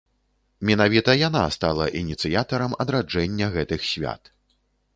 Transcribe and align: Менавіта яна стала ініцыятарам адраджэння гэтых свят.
Менавіта 0.69 1.11
яна 1.27 1.43
стала 1.57 1.85
ініцыятарам 2.01 2.75
адраджэння 2.85 3.53
гэтых 3.57 3.81
свят. 3.93 4.21